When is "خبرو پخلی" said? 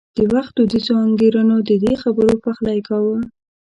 2.01-2.79